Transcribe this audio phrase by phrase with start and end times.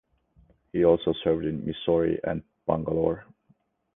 [0.73, 3.23] He also served in Mysore and Bangalore.